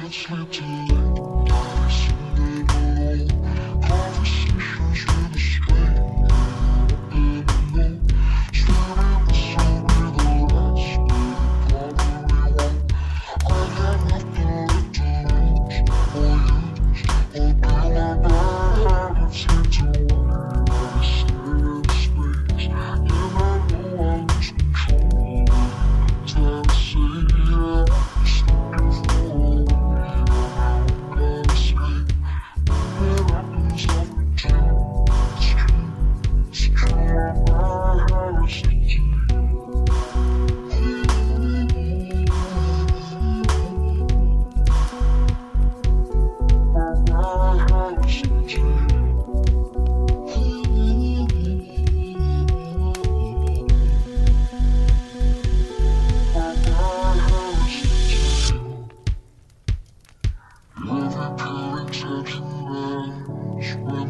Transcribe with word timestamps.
I 0.00 0.04
me. 0.04 0.46
change. 0.50 1.29
Squirm, 62.26 63.24
squirm, 63.62 63.62
squirm. 63.62 64.09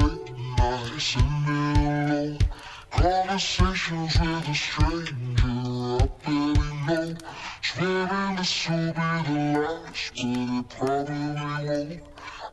Conversations 2.91 4.19
with 4.19 4.49
a 4.49 4.53
stranger 4.53 5.15
I 5.41 6.07
barely 6.23 6.69
know. 6.85 7.17
Swearing 7.63 8.35
this 8.35 8.69
will 8.69 8.93
be 8.93 9.01
the 9.25 9.59
last, 9.59 10.13
but 10.15 10.25
it 10.25 10.69
probably 10.69 11.25
won't. 11.33 12.03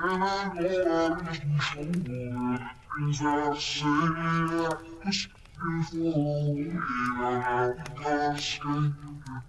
and 0.04 0.24
I 0.24 0.52
know 0.56 1.16
in 1.16 1.26
control 1.26 2.56
of 2.56 2.62
things 2.92 3.20
I 3.22 3.58
say. 3.58 3.86
I 5.06 5.45
before 5.56 6.54
we 6.54 6.68
run 7.18 7.42
out 7.44 7.78
of 8.06 8.36
escape. 8.36 8.94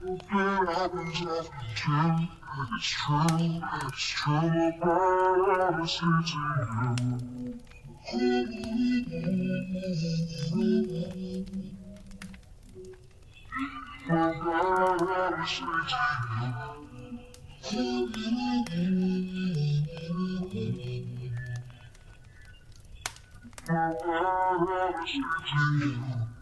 It 0.02 0.22
happens 0.30 1.20
often 1.22 1.66
too. 1.74 2.28
It's 2.74 2.88
true, 2.88 3.60
it's 3.84 4.06
true 4.08 4.48
about 4.68 5.38
honesty 5.60 6.06
to 6.26 6.38
you. 6.38 7.56
About 14.08 15.00
honesty 15.02 15.64
to 15.88 16.00
you. 16.02 16.76
About 23.68 24.00
honesty 24.06 25.20
to 25.20 25.86
you. 25.86 26.35